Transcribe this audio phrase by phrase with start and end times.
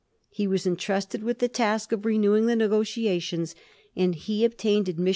[0.31, 3.53] He was entrusted with the task of renewing the negotiations,
[3.95, 5.09] and he obtained admis